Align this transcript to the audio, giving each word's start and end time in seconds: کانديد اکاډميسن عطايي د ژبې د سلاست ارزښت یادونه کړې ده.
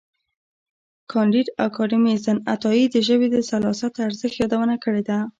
کانديد 1.11 1.47
اکاډميسن 1.67 2.37
عطايي 2.53 2.85
د 2.91 2.95
ژبې 3.07 3.27
د 3.31 3.37
سلاست 3.49 3.93
ارزښت 4.07 4.35
یادونه 4.43 4.75
کړې 4.83 5.01
ده. 5.09 5.17